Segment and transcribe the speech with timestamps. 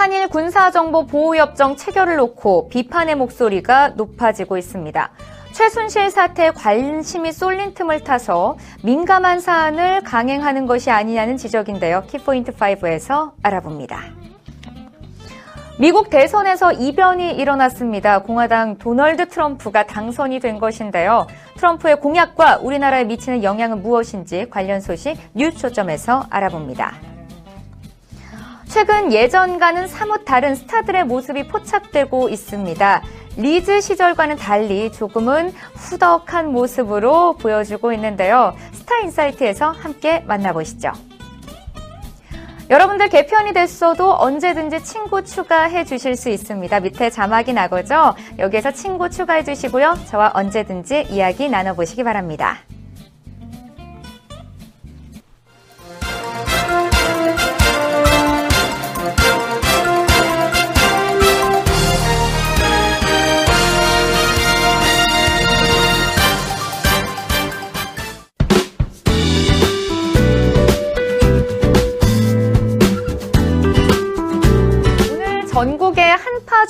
[0.00, 5.10] 한일 군사정보 보호협정 체결을 놓고 비판의 목소리가 높아지고 있습니다.
[5.52, 12.04] 최순실 사태에 관심이 쏠린 틈을 타서 민감한 사안을 강행하는 것이 아니냐는 지적인데요.
[12.06, 14.00] 키포인트 5에서 알아봅니다.
[15.78, 18.20] 미국 대선에서 이변이 일어났습니다.
[18.20, 21.26] 공화당 도널드 트럼프가 당선이 된 것인데요.
[21.58, 27.19] 트럼프의 공약과 우리나라에 미치는 영향은 무엇인지 관련 소식 뉴스 초점에서 알아봅니다.
[28.70, 33.02] 최근 예전과는 사뭇 다른 스타들의 모습이 포착되고 있습니다.
[33.36, 38.54] 리즈 시절과는 달리 조금은 후덕한 모습으로 보여주고 있는데요.
[38.72, 40.92] 스타 인사이트에서 함께 만나보시죠.
[42.70, 46.78] 여러분들 개편이 됐어도 언제든지 친구 추가해 주실 수 있습니다.
[46.78, 48.14] 밑에 자막이 나가죠?
[48.38, 49.96] 여기에서 친구 추가해 주시고요.
[50.06, 52.58] 저와 언제든지 이야기 나눠보시기 바랍니다.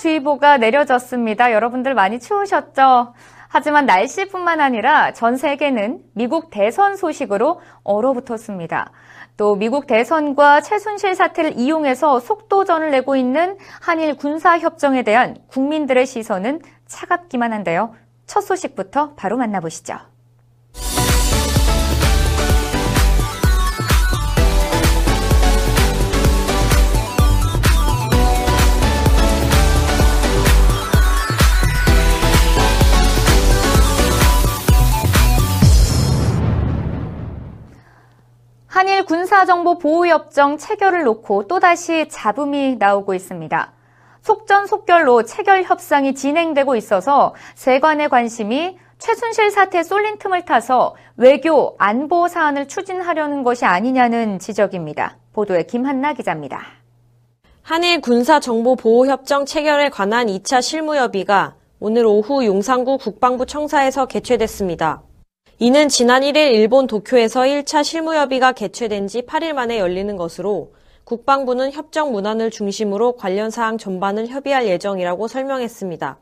[0.01, 1.53] 한파주의보가 내려졌습니다.
[1.53, 3.15] 여러분들 많이 추우셨죠?
[3.49, 8.93] 하지만 날씨뿐만 아니라 전 세계는 미국 대선 소식으로 얼어붙었습니다.
[9.37, 17.53] 또 미국 대선과 최순실 사태를 이용해서 속도전을 내고 있는 한일 군사협정에 대한 국민들의 시선은 차갑기만
[17.53, 17.95] 한데요.
[18.27, 19.97] 첫 소식부터 바로 만나보시죠.
[38.81, 43.73] 한일 군사정보보호협정 체결을 놓고 또다시 잡음이 나오고 있습니다.
[44.23, 52.69] 속전속결로 체결 협상이 진행되고 있어서 세관의 관심이 최순실 사태 쏠린 틈을 타서 외교 안보 사안을
[52.69, 55.19] 추진하려는 것이 아니냐는 지적입니다.
[55.35, 56.63] 보도에 김한나 기자입니다.
[57.61, 65.03] 한일 군사정보보호협정 체결에 관한 2차 실무협의가 오늘 오후 용산구 국방부 청사에서 개최됐습니다.
[65.63, 70.73] 이는 지난 1일 일본 도쿄에서 1차 실무협의가 개최된 지 8일 만에 열리는 것으로
[71.05, 76.19] 국방부는 협정 문안을 중심으로 관련 사항 전반을 협의할 예정이라고 설명했습니다.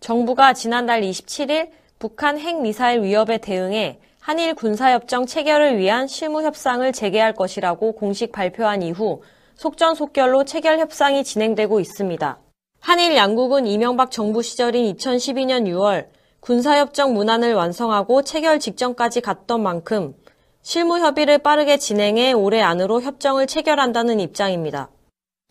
[0.00, 7.92] 정부가 지난달 27일 북한 핵미사일 위협에 대응해 한일 군사협정 체결을 위한 실무 협상을 재개할 것이라고
[7.92, 9.20] 공식 발표한 이후
[9.56, 12.38] 속전속결로 체결 협상이 진행되고 있습니다.
[12.80, 16.06] 한일 양국은 이명박 정부 시절인 2012년 6월
[16.40, 20.14] 군사협정 문안을 완성하고 체결 직전까지 갔던 만큼
[20.62, 24.90] 실무 협의를 빠르게 진행해 올해 안으로 협정을 체결한다는 입장입니다.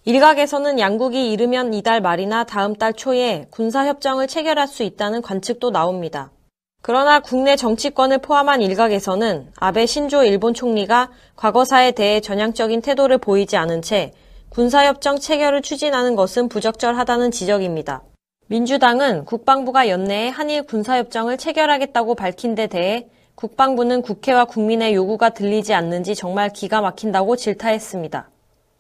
[0.05, 6.31] 일각에서는 양국이 이르면 이달 말이나 다음 달 초에 군사협정을 체결할 수 있다는 관측도 나옵니다.
[6.81, 13.81] 그러나 국내 정치권을 포함한 일각에서는 아베 신조 일본 총리가 과거사에 대해 전향적인 태도를 보이지 않은
[13.81, 14.13] 채
[14.49, 18.03] 군사협정 체결을 추진하는 것은 부적절하다는 지적입니다.
[18.49, 26.15] 민주당은 국방부가 연내에 한일 군사협정을 체결하겠다고 밝힌 데 대해 국방부는 국회와 국민의 요구가 들리지 않는지
[26.15, 28.29] 정말 기가 막힌다고 질타했습니다.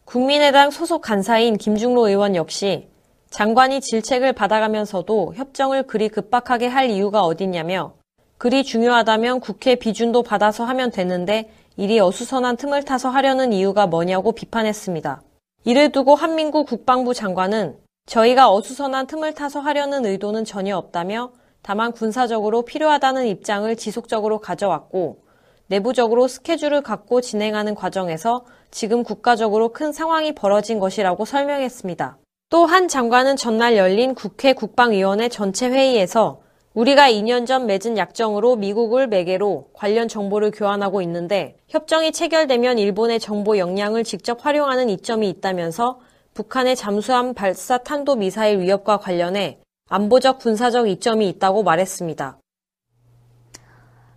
[0.05, 2.87] 국민의당 소속 간사인 김중로 의원 역시
[3.29, 7.93] 장관이 질책을 받아가면서도 협정을 그리 급박하게 할 이유가 어딨냐며
[8.37, 15.21] 그리 중요하다면 국회 비준도 받아서 하면 되는데 이리 어수선한 틈을 타서 하려는 이유가 뭐냐고 비판했습니다.
[15.65, 17.75] 이를 두고 한민구 국방부 장관은
[18.07, 21.31] 저희가 어수선한 틈을 타서 하려는 의도는 전혀 없다며
[21.61, 25.19] 다만 군사적으로 필요하다는 입장을 지속적으로 가져왔고
[25.67, 32.17] 내부적으로 스케줄을 갖고 진행하는 과정에서 지금 국가적으로 큰 상황이 벌어진 것이라고 설명했습니다.
[32.49, 36.39] 또 한 장관은 전날 열린 국회 국방위원회 전체 회의에서
[36.73, 43.57] 우리가 2년 전 맺은 약정으로 미국을 매개로 관련 정보를 교환하고 있는데 협정이 체결되면 일본의 정보
[43.57, 45.99] 역량을 직접 활용하는 이점이 있다면서
[46.37, 49.59] 북한의 잠수함 발사 탄도 미사일 위협과 관련해
[49.89, 52.37] 안보적 군사적 이점이 있다고 말했습니다.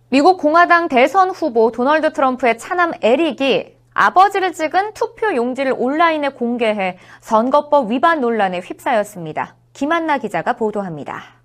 [0.09, 7.89] 미국 공화당 대선 후보 도널드 트럼프의 차남 에릭이 아버지를 찍은 투표 용지를 온라인에 공개해 선거법
[7.89, 9.55] 위반 논란에 휩싸였습니다.
[9.73, 11.41] 김한나 기자가 보도합니다.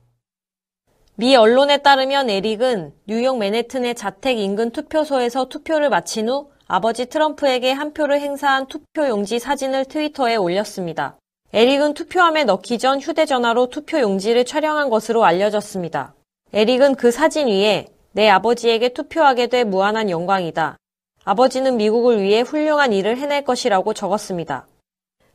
[1.15, 7.93] 미 언론에 따르면 에릭은 뉴욕 맨해튼의 자택 인근 투표소에서 투표를 마친 후 아버지 트럼프에게 한
[7.93, 11.17] 표를 행사한 투표용지 사진을 트위터에 올렸습니다.
[11.53, 16.15] 에릭은 투표함에 넣기 전 휴대전화로 투표용지를 촬영한 것으로 알려졌습니다.
[16.53, 20.77] 에릭은 그 사진 위에 내 아버지에게 투표하게 돼 무한한 영광이다.
[21.25, 24.67] 아버지는 미국을 위해 훌륭한 일을 해낼 것이라고 적었습니다.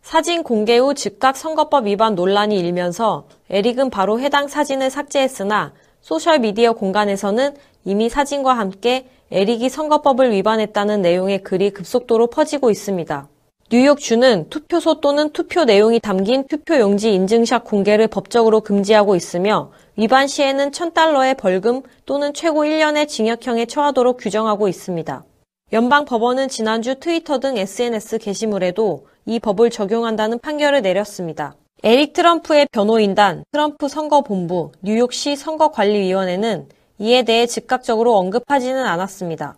[0.02, 7.56] 사진 공개 후 즉각 선거법 위반 논란이 일면서 에릭은 바로 해당 사진을 삭제했으나 소셜미디어 공간에서는
[7.86, 13.30] 이미 사진과 함께 에릭이 선거법을 위반했다는 내용의 글이 급속도로 퍼지고 있습니다.
[13.72, 21.38] 뉴욕주는 투표소 또는 투표 내용이 담긴 투표용지 인증샷 공개를 법적으로 금지하고 있으며 위반 시에는 1000달러의
[21.38, 25.24] 벌금 또는 최고 1년의 징역형에 처하도록 규정하고 있습니다.
[25.72, 31.56] 연방 법원은 지난주 트위터 등 SNS 게시물에도 이 법을 적용한다는 판결을 내렸습니다.
[31.84, 36.68] 에릭 트럼프의 변호인단, 트럼프 선거본부, 뉴욕시 선거관리위원회는
[37.02, 39.56] 이에 대해 즉각적으로 언급하지는 않았습니다.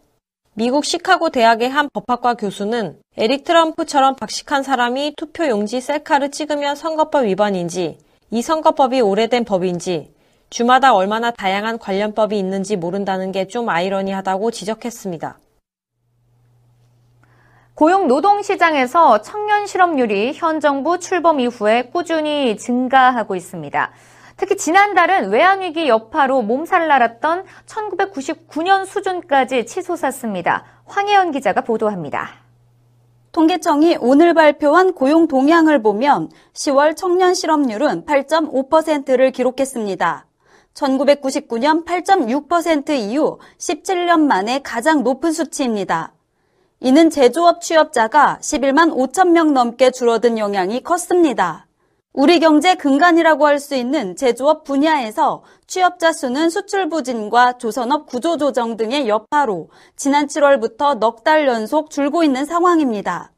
[0.54, 7.25] 미국 시카고 대학의 한 법학과 교수는 에릭 트럼프처럼 박식한 사람이 투표 용지 셀카를 찍으면 선거법
[7.25, 7.98] 위반인지,
[8.31, 10.13] 이 선거법이 오래된 법인지,
[10.50, 15.38] 주마다 얼마나 다양한 관련법이 있는지 모른다는 게 좀 아이러니하다고 지적했습니다.
[17.75, 23.92] 고용 노동 시장에서 청년 실업률이 현 정부 출범 이후에 꾸준히 증가하고 있습니다.
[24.38, 30.63] 특히 지난달은 외환위기 여파로 몸살을 앓았던 1999년 수준까지 치솟았습니다.
[30.85, 32.44] 황혜연 기자가 보도합니다.
[33.31, 40.27] 통계청이 오늘 발표한 고용 동향을 보면 10월 청년 실업률은 8.5%를 기록했습니다.
[40.74, 46.13] 1999년 8.6% 이후 17년 만에 가장 높은 수치입니다.
[46.80, 51.65] 이는 제조업 취업자가 11만 5천 명 넘게 줄어든 영향이 컸습니다.
[52.15, 58.77] 우리 경제 근간이라고 할 수 있는 제조업 분야에서 취업자 수는 수출 부진과 조선업 구조 조정
[58.77, 63.31] 등의 여파로 지난 7월부터 넉 달 연속 줄고 있는 상황입니다.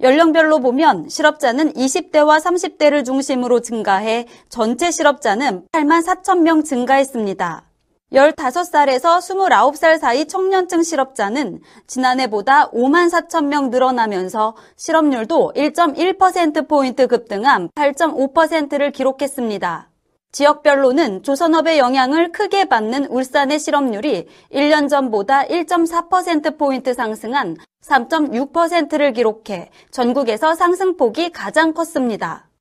[0.00, 7.71] 연령별로 보면 실업자는 20대와 30대를 중심으로 증가해 전체 실업자는 8만 4천 명 증가했습니다.
[8.12, 19.88] 15살에서 29살 사이 청년층 실업자는 지난해보다 5만 4천 명 늘어나면서 실업률도 1.1%포인트 급등한 8.5%를 기록했습니다.
[20.32, 31.32] 지역별로는 조선업의 영향을 크게 받는 울산의 실업률이 1년 전보다 1.4%포인트 상승한 3.6%를 기록해 전국에서 상승폭이
[31.32, 32.51] 가장 컸습니다.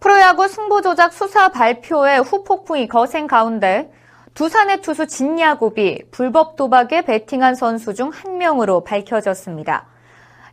[0.00, 3.92] 프로야구 승부조작 수사 발표에 후폭풍이 거센 가운데
[4.34, 9.86] 두산의 투수 진야곱이 불법 도박에 베팅한 선수 중 한 명으로 밝혀졌습니다.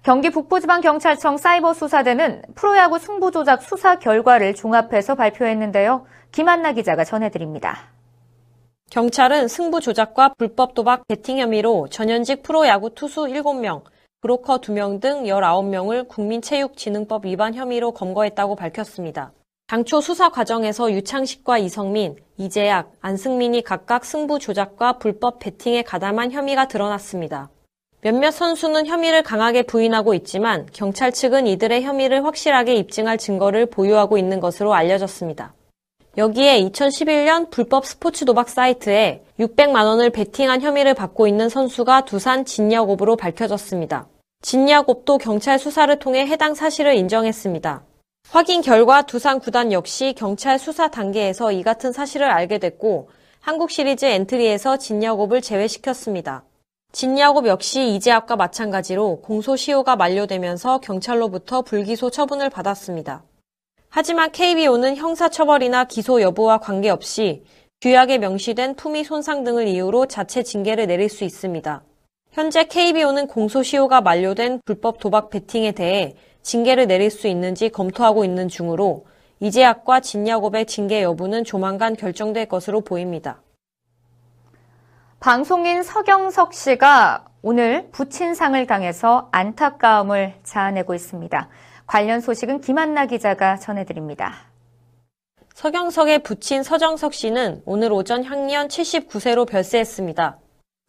[0.03, 6.05] 경기 북부지방경찰청 사이버수사대는 프로야구 승부조작 수사 결과를 종합해서 발표했는데요.
[6.31, 7.91] 김한나 기자가 전해드립니다.
[8.89, 13.83] 경찰은 승부 조작과 불법 도박 베팅 혐의로 전현직 프로야구 투수 7명,
[14.21, 19.31] 브로커 2명 등 19명을 국민체육진흥법 위반 혐의로 검거했다고 밝혔습니다.
[19.67, 27.51] 당초 수사 과정에서 유창식과 이성민, 이재학, 안승민이 각각 승부 조작과 불법 베팅에 가담한 혐의가 드러났습니다.
[28.01, 34.39] 몇몇 선수는 혐의를 강하게 부인하고 있지만 경찰 측은 이들의 혐의를 확실하게 입증할 증거를 보유하고 있는
[34.39, 35.53] 것으로 알려졌습니다.
[36.17, 43.15] 여기에 2011년 불법 스포츠 도박 사이트에 600만 원을 베팅한 혐의를 받고 있는 선수가 두산 진야곱으로
[43.15, 44.07] 밝혀졌습니다.
[44.41, 47.83] 진야곱도 경찰 수사를 통해 해당 사실을 인정했습니다.
[48.31, 53.09] 확인 결과 두산 구단 역시 경찰 수사 단계에서 이 같은 사실을 알게 됐고
[53.39, 56.43] 한국 시리즈 엔트리에서 진야곱을 제외시켰습니다.
[56.93, 63.21] 진야곱 역시 이재학과 마찬가지로 공소시효가 만료되면서 경찰로부터 불기소 처분을 받았습니다.
[63.89, 67.43] 하지만 KBO는 형사처벌이나 기소 여부와 관계없이
[67.81, 71.83] 규약에 명시된 품위 손상 등을 이유로 자체 징계를 내릴 수 있습니다.
[72.31, 79.05] 현재 KBO는 공소시효가 만료된 불법 도박 베팅에 대해 징계를 내릴 수 있는지 검토하고 있는 중으로
[79.39, 83.41] 이재학과 진야곱의 징계 여부는 조만간 결정될 것으로 보입니다.
[85.19, 91.49] 방송인 서경석 씨가 오늘 부친상을 당해서 안타까움을 자아내고 있습니다.
[91.87, 94.51] 관련 소식은 김한나 기자가 전해드립니다.
[95.55, 100.37] 서경석의 부친 서정석 씨는 오늘 오전 향년 79세로 별세했습니다.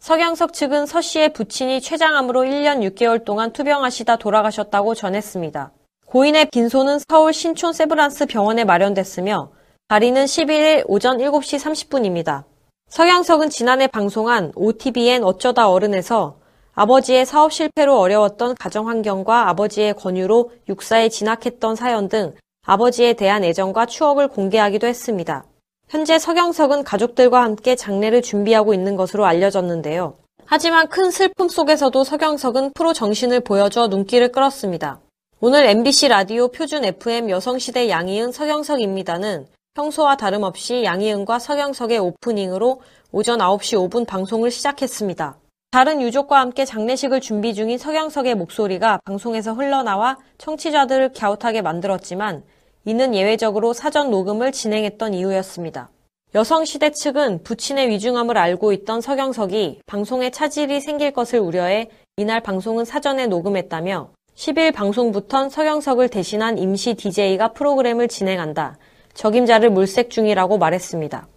[0.00, 5.72] 서경석 측은 서 씨의 부친이 췌장암으로 1년 6개월 동안 투병하시다 돌아가셨다고 전했습니다.
[6.06, 9.52] 고인의 빈소는 서울 신촌 세브란스 병원에 마련됐으며
[9.86, 12.44] 발인은 11일 오전 7시 30분입니다.
[12.88, 16.37] 서경석은 지난해 방송한 OTBN 어쩌다 어른에서
[16.78, 23.86] 아버지의 사업 실패로 어려웠던 가정 환경과 아버지의 권유로 육사에 진학했던 사연 등 아버지에 대한 애정과
[23.86, 25.44] 추억을 공개하기도 했습니다.
[25.88, 30.14] 현재 서경석은 가족들과 함께 장례를 준비하고 있는 것으로 알려졌는데요.
[30.44, 35.00] 하지만 큰 슬픔 속에서도 서경석은 프로 정신을 보여줘 눈길을 끌었습니다.
[35.40, 42.80] 오늘 MBC 라디오 표준 FM 여성시대 양희은 서경석입니다는 평소와 다름없이 양희은과 서경석의 오프닝으로
[43.10, 45.38] 오전 9시 5분 방송을 시작했습니다.
[45.70, 52.42] 다른 유족과 함께 장례식을 준비 중인 서경석의 목소리가 방송에서 흘러나와 청취자들을 갸웃하게 만들었지만
[52.86, 55.90] 이는 예외적으로 사전 녹음을 진행했던 이유였습니다.
[56.34, 63.26] 여성시대 측은 부친의 위중함을 알고 있던 서경석이 방송에 차질이 생길 것을 우려해 이날 방송은 사전에
[63.26, 68.78] 녹음했다며 10일 방송부턴 서경석을 대신한 임시 DJ가 프로그램을 진행한다.
[69.12, 71.28] 적임자를 물색 중이라고 말했습니다.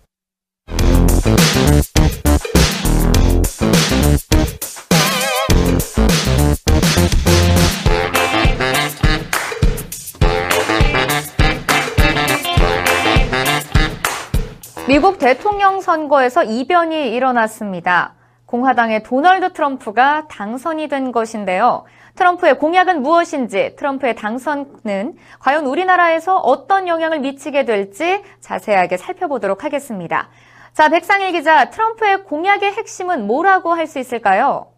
[14.91, 18.15] 미국 대통령 선거에서 이변이 일어났습니다.
[18.45, 21.85] 공화당의 도널드 트럼프가 당선이 된 것인데요.
[22.15, 30.27] 트럼프의 공약은 무엇인지, 트럼프의 당선은 과연 우리나라에서 어떤 영향을 미치게 될지 자세하게 살펴보도록 하겠습니다.
[30.73, 34.73] 자, 백상일 기자, 트럼프의 공약의 핵심은 뭐라고 할 수 있을까요?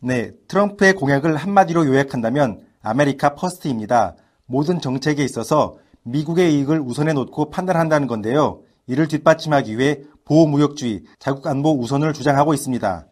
[0.00, 4.14] 네, 트럼프의 공약을 한마디로 요약한다면 America First입니다.
[4.46, 8.60] 모든 정책에 있어서 미국의 이익을 우선에 놓고 판단한다는 건데요.
[8.88, 13.06] 이를 뒷받침하기 위해 보호무역주의, 자국 안보 우선을 주장하고 있습니다.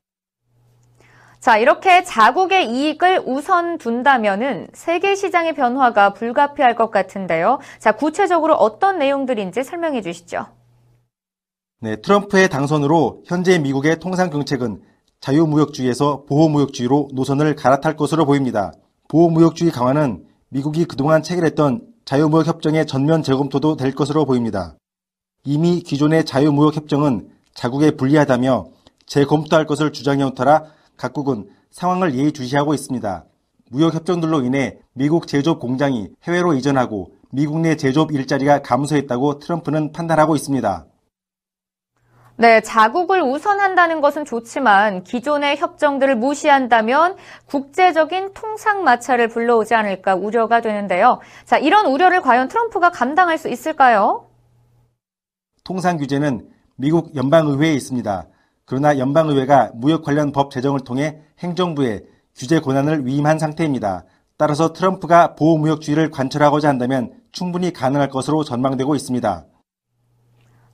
[1.38, 7.60] 자, 이렇게 자국의 이익을 우선 둔다면은 세계 시장의 변화가 불가피할 것 같은데요.
[7.78, 10.46] 자, 구체적으로 어떤 내용들인지 설명해 주시죠.
[11.80, 14.82] 네, 트럼프의 당선으로 현재 미국의 통상 정책은
[15.20, 18.72] 자유무역주의에서 보호무역주의로 노선을 갈아탈 것으로 보입니다.
[19.08, 24.76] 보호무역주의 강화는 미국이 그동안 체결했던 자유무역협정의 전면 재검토도 될 것으로 보입니다.
[25.46, 28.66] 이미 기존의 자유무역협정은 자국에 불리하다며
[29.06, 30.64] 재검토할 것을 주장해온 터라
[30.96, 33.24] 각국은 상황을 예의주시하고 있습니다.
[33.70, 40.86] 무역협정들로 인해 미국 제조업 공장이 해외로 이전하고 미국 내 제조업 일자리가 감소했다고 트럼프는 판단하고 있습니다.
[42.38, 51.20] 네, 자국을 우선한다는 것은 좋지만 기존의 협정들을 무시한다면 국제적인 통상 마찰을 불러오지 않을까 우려가 되는데요.
[51.44, 54.26] 자, 이런 우려를 과연 트럼프가 감당할 수 있을까요?
[55.66, 58.28] 통상 규제는 미국 연방의회에 있습니다.
[58.66, 62.04] 그러나 연방의회가 무역 관련 법 제정을 통해 행정부에
[62.36, 64.04] 규제 권한을 위임한 상태입니다.
[64.36, 69.44] 따라서 트럼프가 보호무역주의를 관철하고자 한다면 충분히 가능할 것으로 전망되고 있습니다.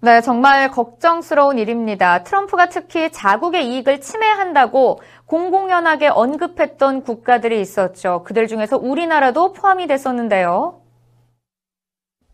[0.00, 2.22] 네, 정말 걱정스러운 일입니다.
[2.24, 8.24] 트럼프가 특히 자국의 이익을 침해한다고 공공연하게 언급했던 국가들이 있었죠.
[8.24, 10.81] 그들 중에서 우리나라도 포함이 됐었는데요.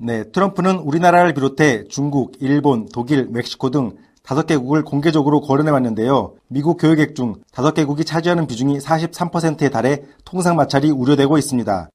[0.01, 6.35] 네, 트럼프는 우리나라를 비롯해 중국, 일본, 독일, 멕시코 등 다섯 개국을 공개적으로 거론해왔는데요.
[6.47, 11.91] 미국 교역액 중 다섯 개국이 차지하는 비중이 43%에 달해 통상 마찰이 우려되고 있습니다.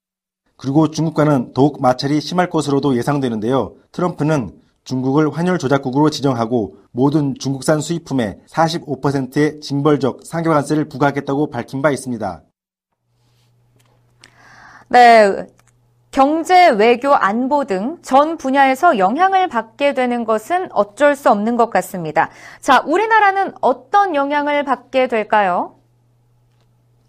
[0.56, 3.74] 그리고 중국과는 더욱 마찰이 심할 것으로도 예상되는데요.
[3.92, 4.50] 트럼프는
[4.84, 12.42] 중국을 환율 조작국으로 지정하고 모든 중국산 수입품에 45%의 징벌적 상계관세를 부과하겠다고 밝힌 바 있습니다.
[14.90, 15.46] 네.
[16.14, 22.30] 경제, 외교, 안보 등 전 분야에서 영향을 받게 되는 것은 어쩔 수 없는 것 같습니다.
[22.60, 25.74] 자, 우리나라는 어떤 영향을 받게 될까요?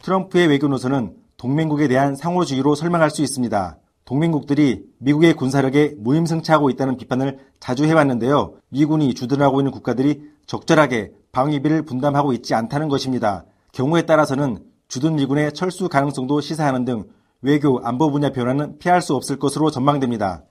[0.02, 3.78] 트럼프의 외교 노선은 동맹국에 대한 상호주의로 설명할 수 있습니다.
[4.06, 8.56] 동맹국들이 미국의 군사력에 무임승차하고 있다는 비판을 자주 해왔는데요.
[8.70, 13.46] 미군이 주둔하고 있는 국가들이 적절하게 방위비를 분담하고 있지 않다는 것입니다.
[13.72, 17.04] 경우에 따라서는 주둔 미군의 철수 가능성도 시사하는 등
[17.46, 20.42] 외교 안보 분야 변화는 피할 수 없을 것으로 전망됩니다.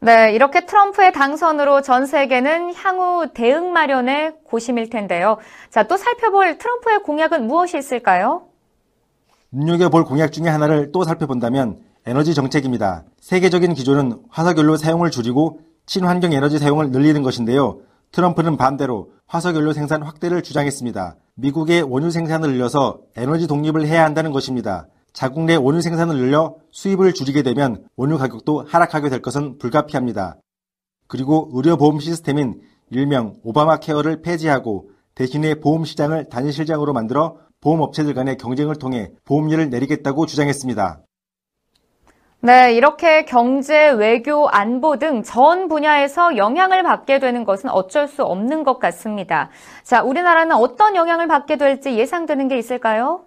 [0.00, 5.36] 네, 이렇게 트럼프의 당선으로 전 세계는 향후 대응 마련에 고심일 텐데요.
[5.70, 8.48] 자, 또 살펴볼 트럼프의 공약은 무엇이 있을까요?
[9.52, 13.04] 눈여겨볼 공약 중에 하나를 또 살펴본다면 에너지 정책입니다.
[13.20, 17.80] 세계적인 기조는 화석연료 사용을 줄이고 친환경 에너지 사용을 늘리는 것인데요.
[18.12, 21.16] 트럼프는 반대로 화석연료 생산 확대를 주장했습니다.
[21.34, 24.86] 미국의 원유 생산을 늘려서 에너지 독립을 해야 한다는 것입니다.
[25.14, 30.36] 자국 내 원유 생산을 늘려 수입을 줄이게 되면 원유 가격도 하락하게 될 것은 불가피합니다.
[31.06, 38.36] 그리고 의료보험 시스템인 일명 오바마 케어를 폐지하고 대신에 보험 시장을 단일 시장으로 만들어 보험업체들 간의
[38.38, 41.00] 경쟁을 통해 보험료를 내리겠다고 주장했습니다.
[42.40, 48.64] 네, 이렇게 경제, 외교, 안보 등 전 분야에서 영향을 받게 되는 것은 어쩔 수 없는
[48.64, 49.48] 것 같습니다.
[49.84, 53.24] 자, 우리나라는 어떤 영향을 받게 될지 예상되는 게 있을까요?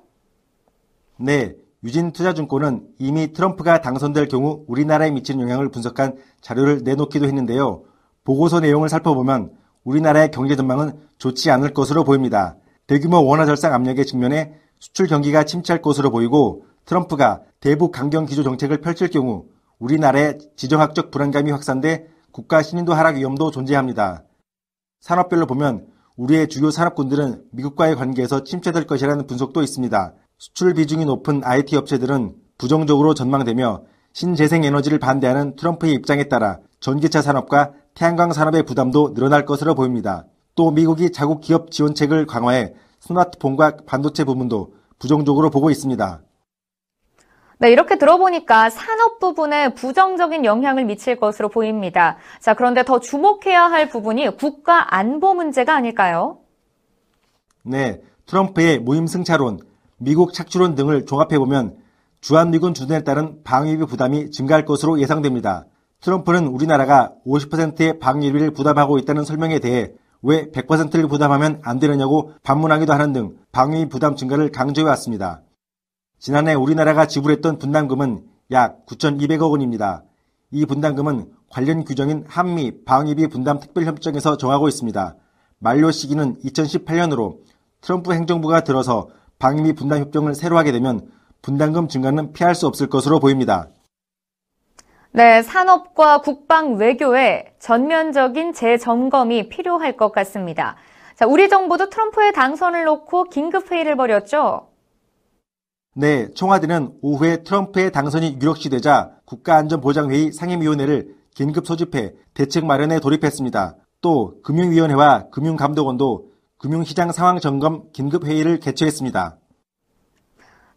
[1.15, 1.56] 네,
[1.88, 7.84] 유진투자증권은 이미 트럼프가 당선될 경우 우리나라에 미치는 영향을 분석한 자료를 내놓기도 했는데요.
[8.25, 9.53] 보고서 내용을 살펴보면
[9.86, 12.58] 우리나라의 경제 전망은 좋지 않을 것으로 보입니다.
[12.88, 18.82] 대규모 원화 절상 압력에 직면해 수출 경기가 침체할 것으로 보이고 트럼프가 대북 강경 기조 정책을
[18.82, 19.46] 펼칠 경우
[19.79, 24.25] 우리나라의 지정학적 불안감이 확산돼 국가 신인도 하락 위험도 존재합니다.
[25.00, 30.15] 산업별로 보면 우리의 주요 산업군들은 미국과의 관계에서 침체될 것이라는 분석도 있습니다.
[30.38, 33.82] 수출 비중이 높은 IT 업체들은 부정적으로 전망되며
[34.13, 40.25] 신재생 에너지를 반대하는 트럼프의 입장에 따라 전기차 산업과 태양광 산업의 부담도 늘어날 것으로 보입니다.
[40.56, 46.22] 또 미국이 자국 기업 지원책을 강화해 스마트폰과 반도체 부문도 부정적으로 보고 있습니다.
[47.60, 52.17] 네, 이렇게 들어보니까 산업 부분에 부정적인 영향을 미칠 것으로 보입니다.
[52.39, 56.41] 자, 그런데 더 주목해야 할 부분이 국가 안보 문제가 아닐까요?
[57.63, 59.66] 네, 트럼프의 무임승차론,
[60.00, 61.77] 미국 착취론 등을 종합해보면
[62.22, 65.66] 주한미군 주둔에 따른 방위비 부담이 증가할 것으로 예상됩니다.
[66.01, 73.13] 트럼프는 우리나라가 50%의 방위비를 부담하고 있다는 설명에 대해 왜 100%를 부담하면 안 되느냐고 반문하기도 하는
[73.13, 75.42] 등 방위 부담 증가를 강조해 왔습니다.
[76.20, 80.04] 지난해 우리나라가 지불했던 분담금은 약 9,200억 원입니다.
[80.51, 85.16] 이 분담금은 관련 규정인 한미 방위비 분담 특별협정에서 정하고 있습니다.
[85.60, 87.39] 만료 시기는 2018년으로
[87.82, 91.10] 트럼프 행정부가 들어서 방위비 분담 협정을 새로 하게 되면
[91.41, 93.67] 분담금 증가는 피할 수 없을 것으로 보입니다.
[95.12, 100.75] 네, 산업과 국방 외교에 전면적인 재점검이 필요할 것 같습니다.
[101.15, 104.67] 자, 우리 정부도 트럼프의 당선을 놓고 긴급 회의를 벌였죠.
[105.96, 113.77] 네, 청와대는 오후에 트럼프의 당선이 유력시되자 국가안전보장회의 상임위원회를 긴급 소집해 대책 마련에 돌입했습니다.
[114.01, 119.37] 또 금융위원회와 금융감독원도 금융시장 상황 점검 긴급 회의를 개최했습니다.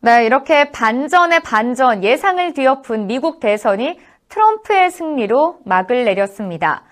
[0.02, 6.84] 네, 이렇게 반전의 반전 예상을 뒤엎은 미국 대선이 트럼프의 승리로 막을 내렸습니다.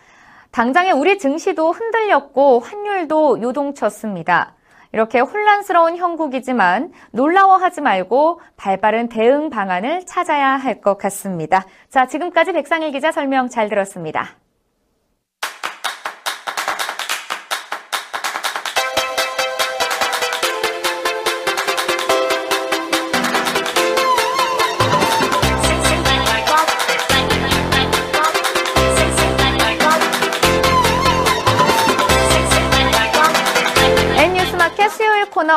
[0.50, 4.54] 당장에 우리 증시도 흔들렸고 환율도 요동쳤습니다.
[4.92, 11.64] 이렇게 혼란스러운 형국이지만 놀라워하지 말고 발빠른 대응 방안을 찾아야 할 것 같습니다.
[11.90, 14.36] 자, 지금까지 백상일 기자 설명 잘 들었습니다.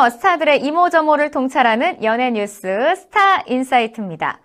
[0.10, 4.40] 스타들의 이모저모를 통찰하는 연예 뉴스 스타 insight입니다.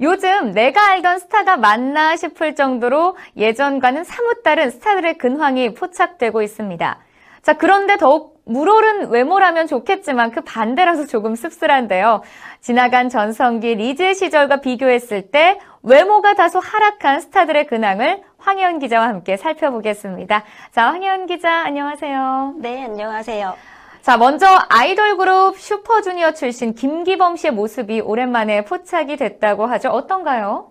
[0.00, 6.98] 요즘 내가 알던 스타가 맞나 싶을 정도로 예전과는 사뭇 다른 스타들의 근황이 포착되고 있습니다.
[7.42, 12.22] 자, 그런데 더욱 물오른 외모라면 좋겠지만 그 반대라서 조금 씁쓸한데요.
[12.60, 20.44] 지나간 전성기 리즈 시절과 비교했을 때 외모가 다소 하락한 스타들의 근황을 황혜연 기자와 함께 살펴보겠습니다.
[20.72, 22.54] 자, 황혜연 기자, 안녕하세요.
[22.58, 23.75] 네, 안녕하세요.
[24.06, 29.88] 자, 먼저 아이돌 그룹 슈퍼주니어 출신 김기범 씨의 모습이 오랜만에 포착이 됐다고 하죠.
[29.88, 30.70] 어떤가요?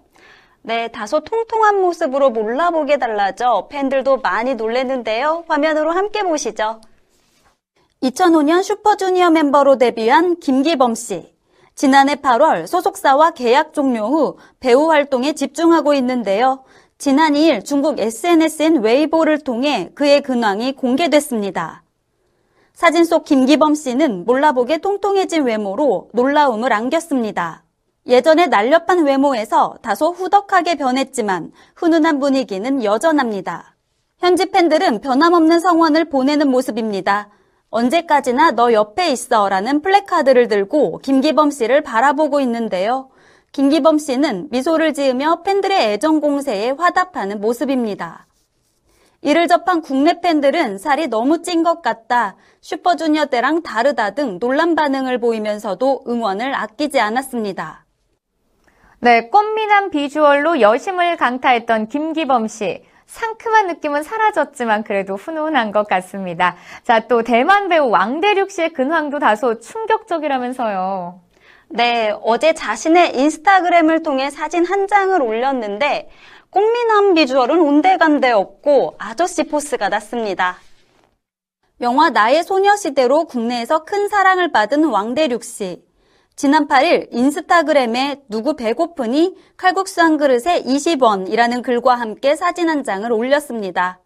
[0.62, 5.43] 네, 다소 통통한 모습으로 몰라보게 달라져 팬들도 많이 놀랐는데요.
[5.50, 6.80] 화면으로 함께 보시죠.
[8.04, 11.36] 2005년 슈퍼주니어 멤버로 데뷔한 김기범 씨.
[11.76, 16.63] 지난해 8월 소속사와 계약 종료 후 배우 활동에 집중하고 있는데요.
[16.98, 21.82] 지난 2일 중국 SNS인 웨이보를 통해 그의 근황이 공개됐습니다.
[22.76, 27.64] 사진 속 김기범 씨는 몰라보게 통통해진 외모로 놀라움을 안겼습니다.
[28.06, 33.76] 예전에 날렵한 외모에서 다소 후덕하게 변했지만 훈훈한 분위기는 여전합니다.
[34.20, 37.30] 현지 팬들은 변함없는 성원을 보내는 모습입니다.
[37.70, 43.10] 언제까지나 너 옆에 있어 라는 플래카드를 들고 김기범 씨를 바라보고 있는데요.
[43.54, 48.28] 김기범 씨는 미소를 지으며 팬들의 애정 공세에 화답하는 모습입니다.
[49.26, 55.20] 이를 접한 국내 팬들은 살이 너무 찐 것 같다, 슈퍼주니어 때랑 다르다 등 논란 반응을
[55.20, 57.86] 보이면서도 응원을 아끼지 않았습니다.
[59.00, 62.84] 네, 꽃미남 비주얼로 여심을 강타했던 김기범 씨.
[63.08, 66.56] 상큼한 느낌은 사라졌지만 그래도 훈훈한 것 같습니다.
[66.84, 71.20] 자, 또 대만 배우 왕대륙 씨의 근황도 다소 충격적이라면서요.
[71.70, 76.10] 네, 어제 자신의 인스타그램을 통해 사진 한 장을 올렸는데
[76.56, 80.56] 꽃미남 비주얼은 온데간데 없고 아저씨 포스가 났습니다.
[81.82, 85.84] 영화 나의 소녀시대로 국내에서 큰 사랑을 받은 왕대륙 씨.
[86.38, 94.00] 지난 8일 인스타그램에 누구 배고프니 칼국수 한 그릇에 20원이라는 글과 함께 사진 한 장을 올렸습니다.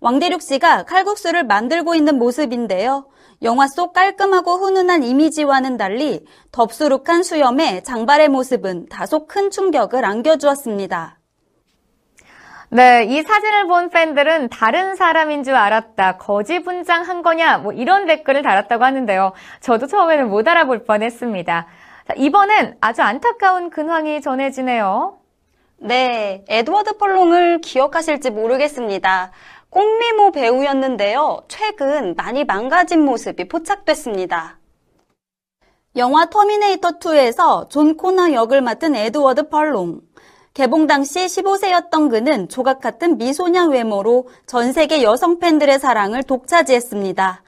[0.00, 3.06] 왕대륙 씨가 칼국수를 만들고 있는 모습인데요.
[3.40, 11.17] 영화 속 깔끔하고 훈훈한 이미지와는 달리 덥수룩한 수염에 장발의 모습은 다소 큰 충격을 안겨주었습니다.
[12.70, 16.18] 네, 이 사진을 본 팬들은 다른 사람인 줄 알았다.
[16.18, 17.58] 거지 분장한 거냐?
[17.58, 19.32] 뭐 이런 댓글을 달았다고 하는데요.
[19.60, 21.66] 저도 처음에는 못 알아볼 뻔 했습니다.
[22.06, 25.16] 자, 이번엔 아주 안타까운 근황이 전해지네요.
[25.78, 29.32] 네, 에드워드 펄롱을 기억하실지 모르겠습니다.
[29.70, 31.44] 꽃미모 배우였는데요.
[31.48, 34.58] 최근 많이 망가진 모습이 포착됐습니다.
[35.96, 40.00] 영화 터미네이터 2에서 존 코너 역을 맡은 에드워드 펄롱.
[40.58, 47.44] 개봉 당시 15세였던 그는 조각 같은 미소년 외모로 전 세계 여성 팬들의 사랑을 독차지했습니다.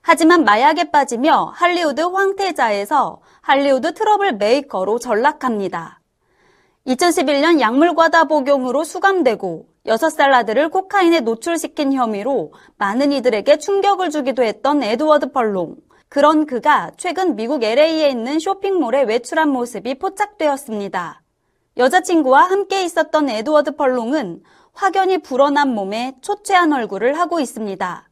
[0.00, 6.00] 하지만 마약에 빠지며 할리우드 황태자에서 할리우드 트러블 메이커로 전락합니다.
[6.86, 14.82] 2011년 약물 과다 복용으로 수감되고 6살 아들을 코카인에 노출시킨 혐의로 많은 이들에게 충격을 주기도 했던
[14.82, 15.76] 에드워드 펄롱.
[16.08, 21.20] 그런 그가 최근 미국 LA에 있는 쇼핑몰에 외출한 모습이 포착되었습니다.
[21.76, 28.08] 여자친구와 함께 있었던 에드워드 펄롱은 확연히 불어난 몸에 초췌한 얼굴을 하고 있습니다.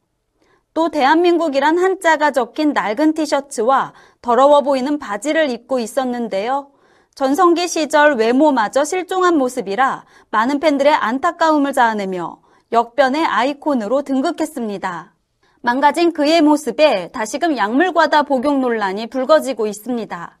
[0.73, 6.71] 또 대한민국이란 한자가 적힌 낡은 티셔츠와 더러워 보이는 바지를 입고 있었는데요.
[7.15, 15.13] 전성기 시절 외모마저 실종한 모습이라 많은 팬들의 안타까움을 자아내며 역변의 아이콘으로 등극했습니다.
[15.61, 20.37] 망가진 그의 모습에 다시금 약물과다 복용 논란이 불거지고 있습니다.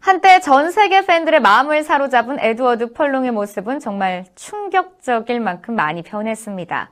[0.00, 6.90] 한때 전 세계 팬들의 마음을 사로잡은 에드워드 펄롱의 모습은 정말 충격적일 만큼 많이 변했습니다.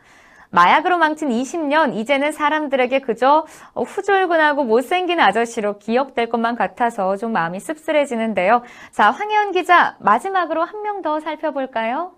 [0.50, 8.62] 마약으로 망친 20년, 이제는 사람들에게 그저 후줄근하고 못생긴 아저씨로 기억될 것만 같아서 좀 마음이 씁쓸해지는데요.
[8.92, 12.12] 자, 황혜연 기자, 마지막으로 한 명 더 살펴볼까요?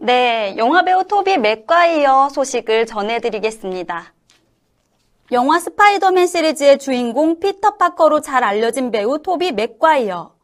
[0.00, 4.12] 네, 영화배우 토비 맥과이어 소식을 전해드리겠습니다.
[5.32, 10.34] 영화 스파이더맨 시리즈의 주인공 피터 파커로 잘 알려진 배우 토비 맥과이어.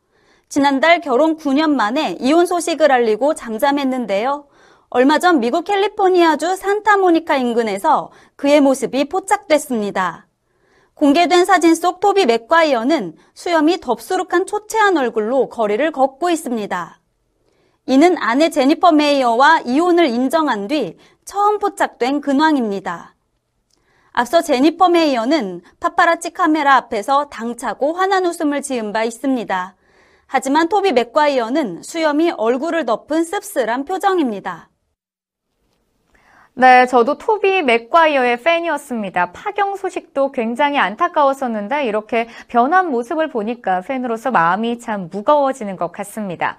[0.48, 4.46] 지난달 결혼 9년 만에 이혼 소식을 알리고 잠잠했는데요.
[4.88, 10.26] 얼마 전 미국 캘리포니아주 산타모니카 인근에서 그의 모습이 포착됐습니다.
[10.94, 17.00] 공개된 사진 속 토비 맥과이어는 수염이 덥수룩한 초췌한 얼굴로 거리를 걷고 있습니다.
[17.84, 23.14] 이는 아내 제니퍼 메이어와 이혼을 인정한 뒤 처음 포착된 근황입니다.
[24.20, 29.74] 앞서 제니퍼 메이어는 파파라치 카메라 앞에서 당차고 환한 웃음을 지은 바 있습니다.
[30.26, 34.68] 하지만 토비 맥과이어는 수염이 얼굴을 덮은 씁쓸한 표정입니다.
[36.52, 39.32] 네, 저도 토비 맥과이어의 팬이었습니다.
[39.32, 46.58] 파경 소식도 굉장히 안타까웠었는데 이렇게 변한 모습을 보니까 팬으로서 마음이 참 무거워지는 것 같습니다.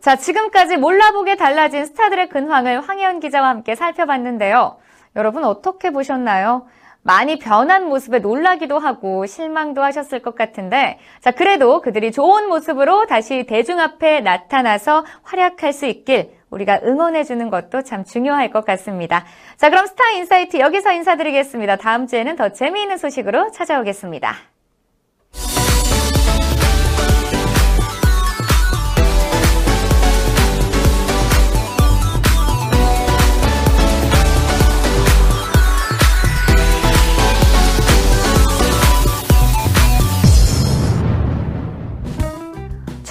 [0.00, 4.78] 자, 지금까지 몰라보게 달라진 스타들의 근황을 황혜연 기자와 함께 살펴봤는데요.
[5.14, 6.66] 여러분 어떻게 보셨나요?
[7.02, 13.44] 많이 변한 모습에 놀라기도 하고 실망도 하셨을 것 같은데, 자, 그래도 그들이 좋은 모습으로 다시
[13.44, 19.24] 대중 앞에 나타나서 활약할 수 있길 우리가 응원해주는 것도 참 중요할 것 같습니다.
[19.56, 21.76] 자, 그럼 스타 insight 여기서 인사드리겠습니다.
[21.76, 24.51] 다음 주에는 더 재미있는 소식으로 찾아오겠습니다.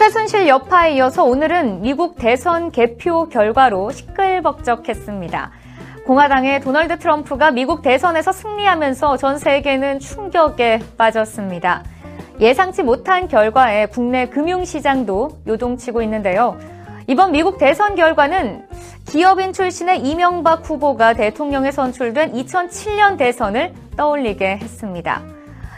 [0.02, 5.52] 최순실 여파에 이어서 오늘은 미국 대선 개표 결과로 시끌벅적했습니다.
[6.08, 11.84] 공화당의 도널드 트럼프가 미국 대선에서 승리하면서 전 세계는 충격에 빠졌습니다.
[12.40, 16.58] 예상치 못한 결과에 국내 금융시장도 요동치고 있는데요.
[17.06, 18.66] 이번 미국 대선 결과는
[19.06, 25.31] 기업인 출신의 이명박 후보가 대통령에 선출된 2007년 대선을 떠올리게 했습니다.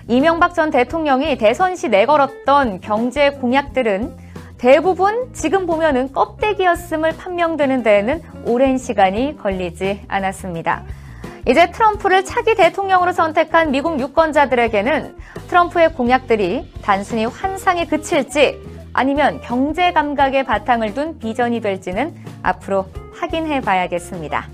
[0.08, 4.18] 이명박 전 대통령이 대선 시 내걸었던 경제 공약들은
[4.58, 10.84] 대부분 지금 보면은 껍데기였음을 판명되는 데에는 오랜 시간이 걸리지 않았습니다.
[11.48, 15.16] 이제 트럼프를 차기 대통령으로 선택한 미국 유권자들에게는
[15.48, 18.62] 트럼프의 공약들이 단순히 환상에 그칠지
[18.94, 24.48] 아니면 경제 감각의 바탕을 둔 비전이 될지는 앞으로 확인해 봐야겠습니다.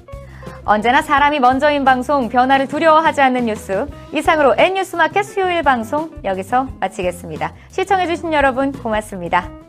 [0.65, 7.53] 언제나 사람이 먼저인 방송 변화를 두려워하지 않는 뉴스 이상으로 N뉴스마켓 수요일 방송 여기서 마치겠습니다.
[7.69, 9.68] 시청해주신 여러분 고맙습니다.